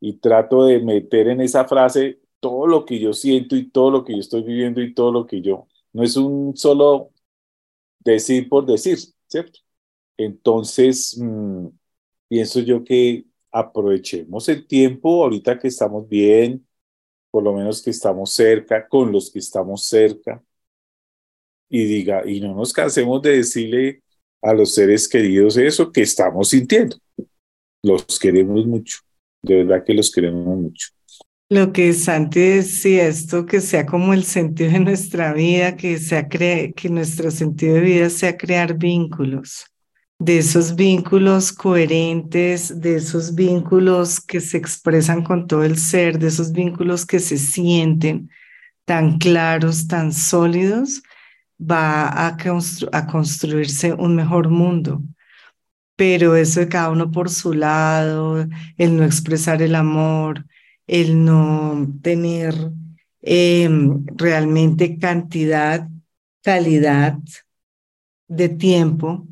[0.00, 4.04] y trato de meter en esa frase todo lo que yo siento y todo lo
[4.04, 7.10] que yo estoy viviendo y todo lo que yo no es un solo
[8.12, 9.60] decir por decir, ¿cierto?
[10.16, 11.68] Entonces, mm,
[12.28, 16.66] pienso yo que aprovechemos el tiempo ahorita que estamos bien,
[17.30, 20.42] por lo menos que estamos cerca, con los que estamos cerca,
[21.68, 24.02] y diga, y no nos cansemos de decirle
[24.42, 26.96] a los seres queridos eso que estamos sintiendo.
[27.82, 29.00] Los queremos mucho.
[29.42, 30.88] De verdad que los queremos mucho.
[31.50, 36.28] Lo que Santi decía, esto que sea como el sentido de nuestra vida, que, sea
[36.28, 39.64] que nuestro sentido de vida sea crear vínculos,
[40.18, 46.26] de esos vínculos coherentes, de esos vínculos que se expresan con todo el ser, de
[46.26, 48.28] esos vínculos que se sienten
[48.84, 51.02] tan claros, tan sólidos,
[51.58, 52.36] va a,
[52.92, 55.02] a construirse un mejor mundo.
[55.96, 58.46] Pero eso de cada uno por su lado,
[58.76, 60.44] el no expresar el amor,
[60.88, 62.54] el no tener
[63.22, 65.88] em, realmente cantidad,
[66.42, 67.18] calidad
[68.26, 69.28] de tiempo.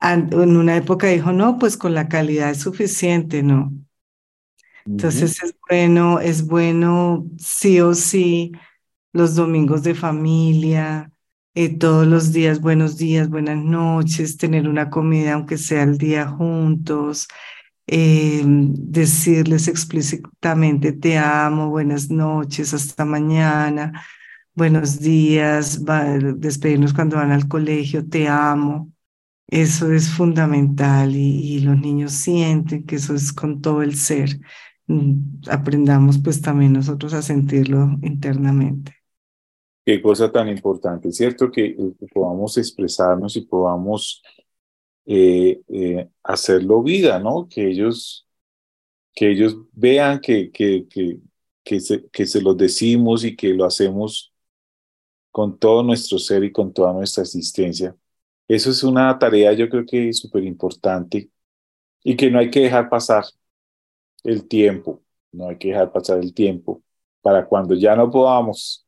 [0.00, 3.72] En una época dijo, no, pues con la calidad es suficiente, ¿no?
[4.86, 8.52] Entonces es bueno, es bueno sí o sí
[9.12, 11.10] los domingos de familia,
[11.54, 16.26] eh, todos los días, buenos días, buenas noches, tener una comida aunque sea el día
[16.26, 17.28] juntos,
[17.86, 24.04] eh, decirles explícitamente te amo, buenas noches, hasta mañana,
[24.54, 25.82] buenos días,
[26.36, 28.90] despedirnos cuando van al colegio, te amo.
[29.46, 34.40] Eso es fundamental y, los niños sienten que eso es con todo el ser.
[34.86, 38.96] Mm, aprendamos pues también nosotros a sentirlo internamente.
[39.84, 41.50] Qué cosa tan importante, ¿cierto?
[41.50, 44.22] Que, eh, podamos expresarnos y podamos
[45.06, 47.48] eh, eh, hacerlo vida, ¿no?
[47.48, 48.26] Que ellos,
[49.14, 51.20] que ellos vean que, que, que,
[51.64, 54.32] que, se, que se los decimos y que lo hacemos
[55.30, 57.96] con todo nuestro ser y con toda nuestra existencia.
[58.48, 61.30] Eso es una tarea yo creo que súper importante
[62.04, 63.24] y que no hay que dejar pasar
[64.24, 65.02] el tiempo,
[65.32, 66.82] no hay que dejar pasar el tiempo
[67.22, 68.86] para cuando ya no podamos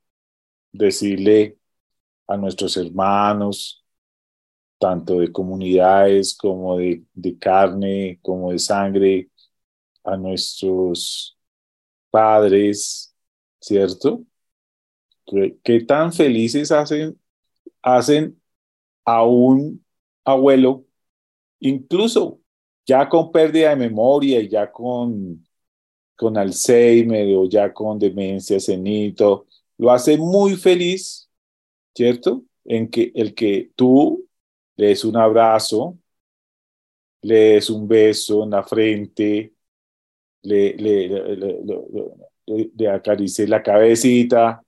[0.72, 1.58] decirle
[2.28, 3.85] a nuestros hermanos,
[4.78, 9.30] tanto de comunidades como de, de carne, como de sangre,
[10.04, 11.36] a nuestros
[12.10, 13.14] padres,
[13.60, 14.24] ¿cierto?
[15.64, 17.20] ¿Qué, tan felices hacen,
[17.82, 18.40] hacen
[19.04, 19.84] a un
[20.24, 20.86] abuelo,
[21.60, 22.40] incluso
[22.86, 25.46] ya con pérdida de memoria ya con,
[26.16, 29.46] con Alzheimer o ya con demencia senito,
[29.78, 31.30] lo hace muy feliz,
[31.94, 32.44] ¿cierto?
[32.64, 34.25] En que el que tú
[34.76, 35.98] le des un abrazo,
[37.22, 39.52] le des un beso en la frente,
[40.42, 41.08] le, le,
[43.46, 44.62] la cabecita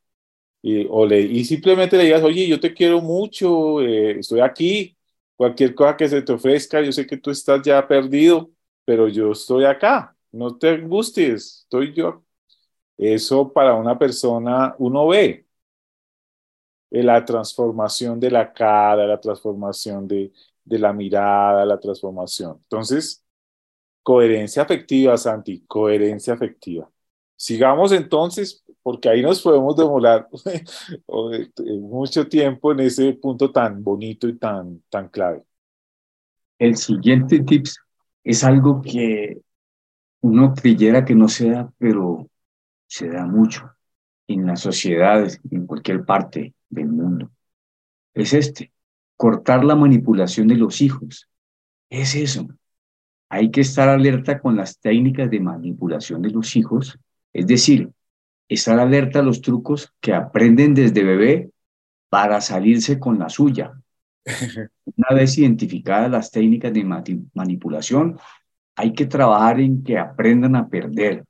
[0.62, 4.96] y, o le, y simplemente le digas, oye, yo te quiero mucho, eh, estoy aquí,
[5.36, 8.50] cualquier cosa que se te ofrezca, yo sé que tú estás ya perdido,
[8.86, 12.24] pero yo estoy acá, no te angusties, estoy yo.
[12.98, 15.47] Eso para una persona, uno ve
[16.91, 20.32] la transformación de la cara, la transformación de,
[20.64, 22.59] de la mirada, la transformación.
[22.62, 23.24] Entonces,
[24.03, 26.91] coherencia afectiva, Santi, coherencia afectiva.
[27.36, 30.28] Sigamos entonces, porque ahí nos podemos demorar
[31.80, 35.45] mucho tiempo en ese punto tan bonito y tan, tan clave.
[36.59, 37.78] El siguiente tips
[38.24, 39.41] es algo que
[40.20, 42.28] uno creyera que no se da, pero
[42.86, 43.70] se da mucho
[44.26, 47.30] en las sociedades, en cualquier parte del mundo.
[48.14, 48.72] Es este,
[49.16, 51.28] cortar la manipulación de los hijos.
[51.90, 52.48] Es eso.
[53.28, 56.98] Hay que estar alerta con las técnicas de manipulación de los hijos,
[57.32, 57.90] es decir,
[58.48, 61.50] estar alerta a los trucos que aprenden desde bebé
[62.08, 63.72] para salirse con la suya.
[64.84, 66.84] Una vez identificadas las técnicas de
[67.34, 68.18] manipulación,
[68.76, 71.24] hay que trabajar en que aprendan a perder,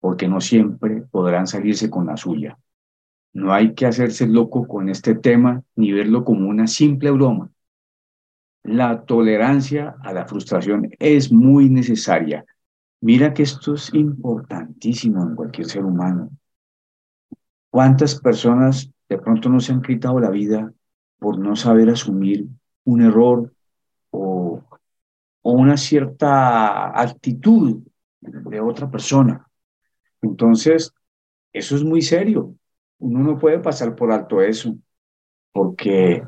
[0.00, 2.56] porque no siempre podrán salirse con la suya.
[3.34, 7.50] No hay que hacerse loco con este tema ni verlo como una simple broma.
[8.62, 12.46] La tolerancia a la frustración es muy necesaria.
[13.00, 16.30] Mira que esto es importantísimo en cualquier ser humano.
[17.70, 20.72] ¿Cuántas personas de pronto no se han quitado la vida
[21.18, 22.46] por no saber asumir
[22.84, 23.52] un error
[24.10, 24.62] o,
[25.42, 27.82] o una cierta actitud
[28.20, 29.44] de otra persona?
[30.22, 30.94] Entonces,
[31.52, 32.54] eso es muy serio
[33.04, 34.76] uno no puede pasar por alto eso,
[35.52, 36.22] porque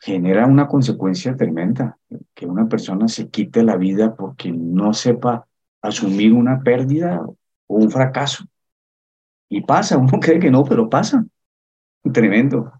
[0.00, 1.96] genera una consecuencia tremenda,
[2.34, 5.46] que una persona se quite la vida porque no sepa
[5.80, 8.44] asumir una pérdida o un fracaso.
[9.48, 11.24] Y pasa, uno cree que no, pero pasa.
[12.12, 12.72] Tremendo.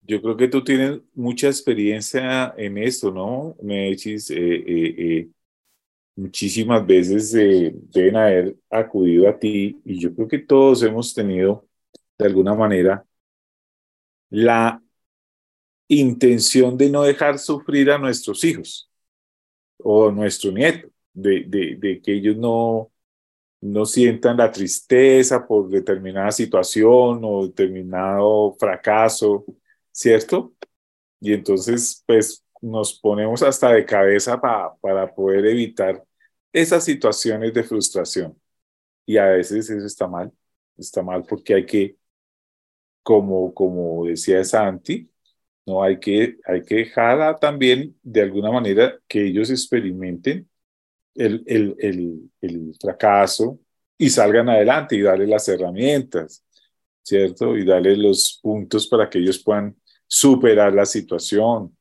[0.00, 3.56] Yo creo que tú tienes mucha experiencia en esto, ¿no?
[3.60, 5.28] Me dices, eh, eh, eh,
[6.14, 7.32] muchísimas veces
[7.92, 11.66] deben haber acudido a ti y yo creo que todos hemos tenido
[12.18, 13.04] de alguna manera,
[14.30, 14.82] la
[15.88, 18.90] intención de no dejar sufrir a nuestros hijos
[19.78, 21.44] o nuestro nieto, de,
[21.80, 22.92] de, que ellos no,
[23.60, 29.44] no sientan la tristeza por determinada situación o determinado fracaso,
[29.92, 30.54] ¿cierto?
[31.20, 36.02] Y entonces, pues nos ponemos hasta de cabeza para poder evitar
[36.52, 38.38] esas situaciones de frustración.
[39.06, 40.32] Y a veces eso está mal,
[40.76, 41.96] está mal porque hay que,
[43.06, 45.08] como, como decía Santi,
[45.64, 50.50] no hay que, hay que dejar también de alguna manera que ellos experimenten
[51.14, 53.60] el, el, el, el fracaso
[53.96, 56.44] y salgan adelante y darle las herramientas,
[57.04, 57.56] ¿cierto?
[57.56, 59.76] Y darle los puntos para que ellos puedan
[60.08, 61.76] superar la situación,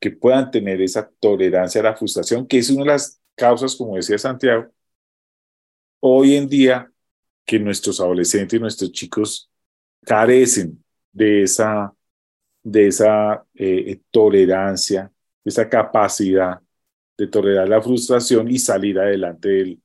[0.00, 3.96] que puedan tener esa tolerancia a la frustración, que es una de las causas, como
[3.96, 4.72] decía Santiago,
[6.00, 6.90] hoy en día
[7.44, 9.49] que nuestros adolescentes y nuestros chicos
[10.04, 10.82] carecen
[11.12, 11.92] de esa,
[12.62, 15.10] de esa eh, tolerancia,
[15.44, 16.60] de esa capacidad
[17.16, 19.78] de tolerar la frustración y salir adelante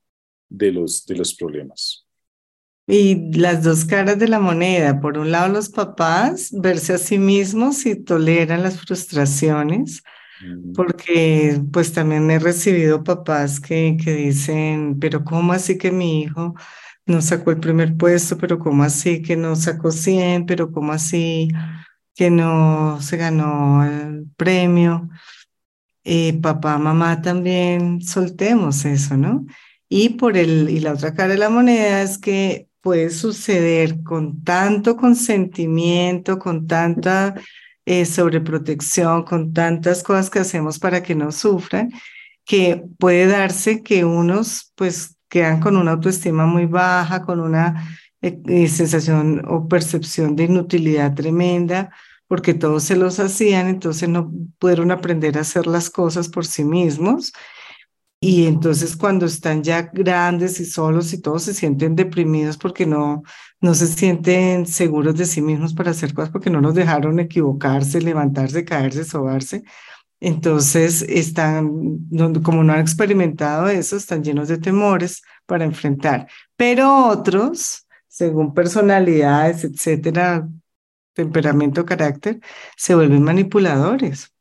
[0.50, 2.06] de, los, de los problemas.
[2.88, 7.18] Y las dos caras de la moneda, por un lado los papás, verse a sí
[7.18, 10.04] mismos y toleran las frustraciones,
[10.76, 16.54] porque pues también he recibido papás que, que dicen, pero ¿cómo así que mi hijo
[17.06, 21.50] no sacó el primer puesto, pero ¿cómo así que no sacó 100, pero ¿cómo así
[22.16, 25.10] que no se ganó el premio?
[26.04, 29.46] Eh, papá, mamá también soltemos eso, ¿no?
[29.90, 34.44] Y por el, y la otra cara de la moneda es que puede suceder con
[34.44, 37.36] tanto consentimiento, con tanta
[37.86, 41.92] eh, sobreprotección, con tantas cosas que hacemos para que no sufran,
[42.46, 47.90] que puede darse que unos pues quedan con una autoestima muy baja, con una
[48.22, 51.92] eh, eh, sensación o percepción de inutilidad tremenda,
[52.28, 56.64] porque todos se los hacían, entonces no pudieron aprender a hacer las cosas por sí
[56.64, 57.34] mismos.
[58.22, 63.24] Y entonces cuando están ya grandes y solos y todos se sienten deprimidos porque no,
[63.60, 68.02] no se sienten seguros de sí mismos para hacer cosas porque no los dejaron equivocarse,
[68.02, 69.66] levantarse, caerse, sobarse.
[70.20, 72.00] Entonces están,
[72.44, 76.28] como no han experimentado eso, están llenos de temores para enfrentar.
[76.56, 80.48] Pero otros, según personalidades, etcétera,
[81.14, 82.40] temperamento, carácter,
[82.78, 84.34] se vuelven manipuladores,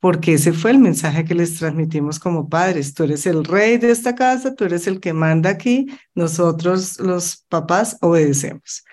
[0.00, 2.94] porque ese fue el mensaje que les transmitimos como padres.
[2.94, 7.44] Tú eres el rey de esta casa, tú eres el que manda aquí, nosotros los
[7.48, 8.84] papás obedecemos.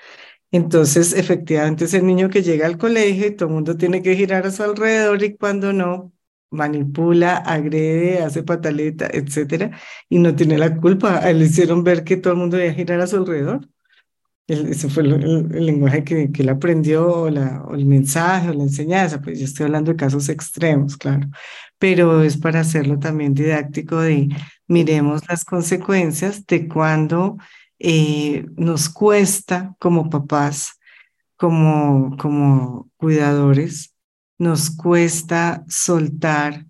[0.52, 4.16] Entonces, efectivamente, es el niño que llega al colegio y todo el mundo tiene que
[4.16, 6.14] girar a su alrededor y cuando no,
[6.56, 9.72] manipula, agrede, hace pataleta, etcétera,
[10.10, 11.22] y no tiene la culpa.
[11.32, 13.68] le hicieron ver que todo el mundo debía girar a su alrededor.
[14.48, 18.64] Ese fue el, lenguaje que, que, él aprendió, o, la, o, el mensaje, o la
[18.64, 21.28] enseñanza, pues yo estoy hablando de casos extremos, claro,
[21.80, 24.30] pero es para hacerlo también didáctico de
[24.68, 27.38] miremos las consecuencias de cuando
[27.80, 30.80] eh, nos cuesta como papás,
[31.36, 33.95] como, como cuidadores,
[34.38, 36.66] nos cuesta soltar,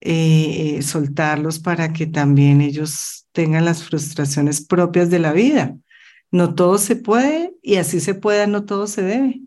[0.00, 5.76] eh, eh, soltarlos para que también ellos tengan las frustraciones propias de la vida
[6.32, 9.42] no todo se puede y así se pueda, no todo se debe.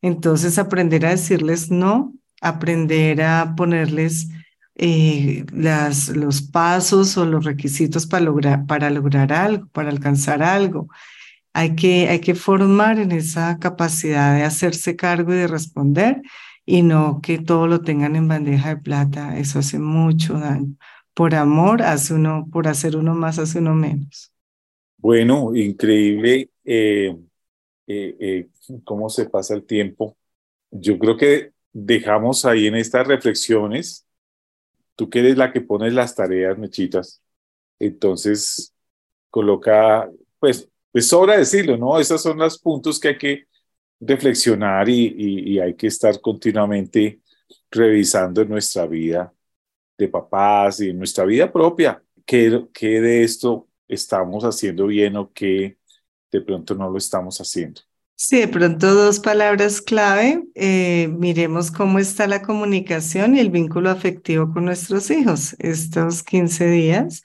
[0.00, 4.28] Entonces, aprender a decirles no, aprender a ponerles
[4.74, 10.88] eh, las, los pasos o los requisitos para lograr, para lograr algo, para alcanzar algo.
[11.52, 16.22] Hay que, hay que formar en esa capacidad de hacerse cargo y de responder
[16.64, 19.38] y no que todo lo tengan en bandeja de plata.
[19.38, 20.76] Eso hace mucho daño.
[21.14, 24.32] Por amor hace uno, por hacer uno más hace uno menos.
[24.96, 27.16] Bueno, increíble eh,
[27.86, 28.48] eh, eh,
[28.84, 30.16] cómo se pasa el tiempo.
[30.70, 34.06] Yo creo que dejamos ahí en estas reflexiones,
[34.94, 37.22] tú que eres la que pones las tareas, mechitas,
[37.78, 38.72] entonces
[39.30, 40.08] coloca,
[40.38, 41.98] pues, es sobra decirlo, ¿no?
[41.98, 43.46] Esos son los puntos que hay que
[44.04, 45.14] reflexionar y,
[45.54, 47.20] y, hay que estar continuamente
[47.70, 49.32] revisando en nuestra vida
[49.96, 52.02] de papás y en nuestra vida propia.
[52.26, 55.78] ¿Qué, qué de esto estamos haciendo bien o que
[56.32, 57.82] de pronto no lo estamos haciendo.
[58.14, 60.42] Sí, de pronto dos palabras clave.
[60.54, 66.68] Eh, miremos cómo está la comunicación y el vínculo afectivo con nuestros hijos estos 15
[66.68, 67.22] días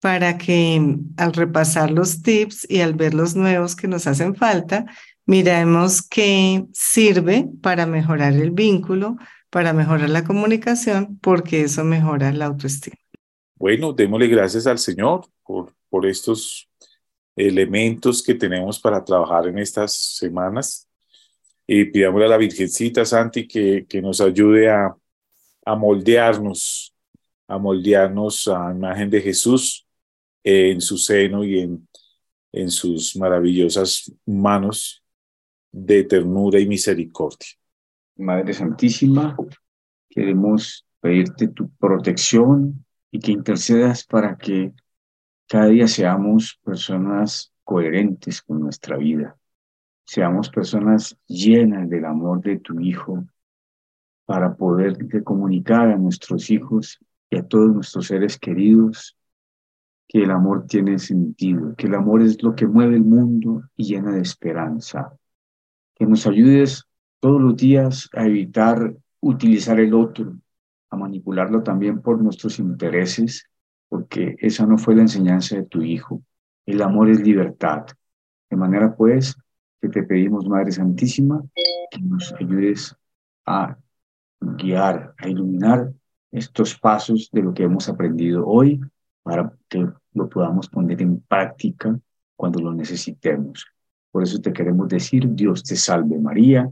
[0.00, 4.86] para que al repasar los tips y al ver los nuevos que nos hacen falta,
[5.26, 9.16] miremos qué sirve para mejorar el vínculo,
[9.50, 12.96] para mejorar la comunicación, porque eso mejora la autoestima.
[13.56, 16.70] Bueno, démosle gracias al Señor por por estos
[17.36, 20.88] elementos que tenemos para trabajar en estas semanas.
[21.66, 24.96] Y pidámosle a la Virgencita Santi que, que nos ayude a,
[25.66, 26.94] a moldearnos
[27.46, 29.84] a moldearnos a imagen de Jesús
[30.44, 31.88] en su seno y en,
[32.52, 34.99] en sus maravillosas manos
[35.72, 37.48] de ternura y misericordia.
[38.16, 39.36] Madre Santísima,
[40.08, 44.72] queremos pedirte tu protección y que intercedas para que
[45.48, 49.36] cada día seamos personas coherentes con nuestra vida,
[50.04, 53.24] seamos personas llenas del amor de tu Hijo
[54.26, 56.98] para poder comunicar a nuestros hijos
[57.30, 59.16] y a todos nuestros seres queridos
[60.06, 63.84] que el amor tiene sentido, que el amor es lo que mueve el mundo y
[63.84, 65.16] llena de esperanza.
[66.00, 66.86] Que nos ayudes
[67.20, 70.34] todos los días a evitar utilizar el otro,
[70.88, 73.50] a manipularlo también por nuestros intereses,
[73.86, 76.22] porque esa no fue la enseñanza de tu Hijo.
[76.64, 77.84] El amor es libertad.
[78.48, 79.36] De manera pues
[79.78, 81.44] que te pedimos, Madre Santísima,
[81.90, 82.96] que nos ayudes
[83.44, 83.76] a
[84.40, 85.92] guiar, a iluminar
[86.32, 88.80] estos pasos de lo que hemos aprendido hoy
[89.22, 92.00] para que lo podamos poner en práctica
[92.36, 93.66] cuando lo necesitemos.
[94.10, 96.70] Por eso te queremos decir, Dios te salve María,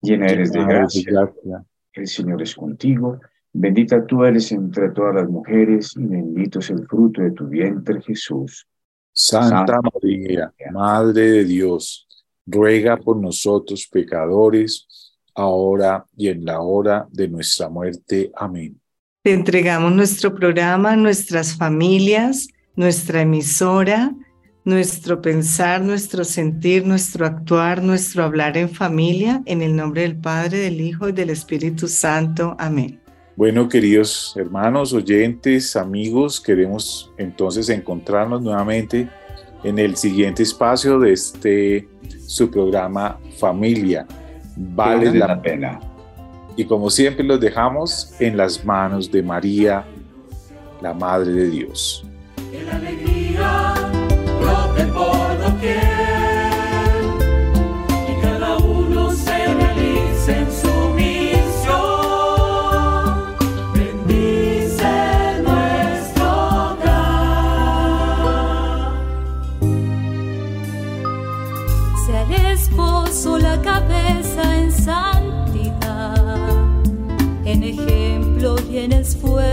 [0.00, 3.20] llena eres de gracia, el Señor es contigo,
[3.52, 8.00] bendita tú eres entre todas las mujeres y bendito es el fruto de tu vientre
[8.02, 8.66] Jesús.
[9.12, 12.06] Santa, María, Madre de Dios,
[12.46, 14.86] ruega por nosotros pecadores,
[15.34, 18.30] ahora y en la hora de nuestra muerte.
[18.36, 18.80] Amén.
[19.22, 24.14] Te entregamos nuestro programa, nuestras familias, nuestra emisora,
[24.68, 30.58] nuestro pensar, nuestro sentir, nuestro actuar, nuestro hablar en familia, en el nombre del Padre,
[30.58, 32.54] del Hijo y del Espíritu Santo.
[32.58, 33.00] Amén.
[33.34, 39.08] Bueno, queridos hermanos, oyentes, amigos, queremos entonces encontrarnos nuevamente
[39.64, 41.88] en el siguiente espacio de este
[42.26, 44.06] su programa Familia.
[44.54, 45.80] Vale la pena.
[46.56, 49.84] Y como siempre los dejamos en las manos de María,
[50.82, 52.04] la Madre de Dios.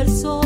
[0.06, 0.42] Esfuerzo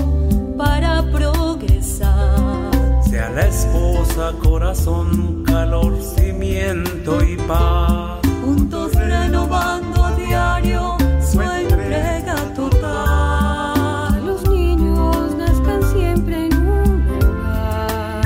[0.57, 2.72] para progresar.
[3.10, 8.20] Sea la esposa corazón, calor, cimiento y paz.
[8.43, 14.26] Juntos renovando a diario su entrega total.
[14.26, 18.22] los niños nazcan siempre en un hogar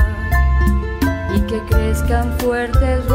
[1.36, 3.06] y que crezcan fuertes